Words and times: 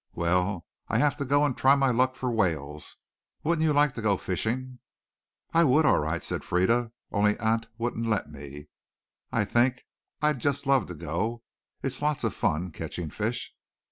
"Well, 0.15 0.65
I 0.87 0.97
have 0.97 1.15
to 1.17 1.25
go 1.25 1.45
and 1.45 1.55
try 1.55 1.75
my 1.75 1.91
luck 1.91 2.15
for 2.15 2.31
whales. 2.31 2.97
Wouldn't 3.43 3.61
you 3.63 3.71
like 3.71 3.93
to 3.93 4.01
go 4.01 4.17
fishing?" 4.17 4.79
"I 5.53 5.63
would, 5.63 5.85
all 5.85 5.99
right," 5.99 6.23
said 6.23 6.43
Frieda, 6.43 6.91
"only 7.11 7.37
aunt 7.37 7.67
wouldn't 7.77 8.07
let 8.07 8.31
me, 8.31 8.69
I 9.31 9.45
think. 9.45 9.85
I'd 10.19 10.39
just 10.39 10.65
love 10.65 10.87
to 10.87 10.95
go. 10.95 11.43
It's 11.83 12.01
lots 12.01 12.23
of 12.23 12.33
fun, 12.33 12.71
catching 12.71 13.11
fish." 13.11 13.53